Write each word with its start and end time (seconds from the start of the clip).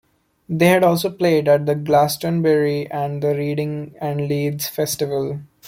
They 0.49 0.65
had 0.69 0.83
also 0.83 1.11
played 1.11 1.47
at 1.47 1.67
the 1.67 1.75
Glastonbury 1.75 2.89
and 2.89 3.21
the 3.21 3.35
Reading 3.35 3.93
and 4.01 4.21
Leeds 4.27 4.67
Festivals. 4.67 5.37